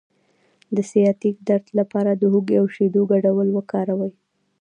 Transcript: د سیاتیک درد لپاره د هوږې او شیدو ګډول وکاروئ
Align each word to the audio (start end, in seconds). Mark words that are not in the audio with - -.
د 0.75 0.77
سیاتیک 0.91 1.35
درد 1.49 1.65
لپاره 1.79 2.11
د 2.15 2.23
هوږې 2.31 2.55
او 2.61 2.65
شیدو 2.75 3.01
ګډول 3.11 3.47
وکاروئ 3.53 4.13